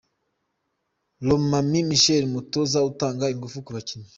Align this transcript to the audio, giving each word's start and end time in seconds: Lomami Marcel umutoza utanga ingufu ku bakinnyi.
Lomami 1.27 1.79
Marcel 1.89 2.23
umutoza 2.27 2.77
utanga 2.89 3.31
ingufu 3.33 3.57
ku 3.65 3.71
bakinnyi. 3.75 4.09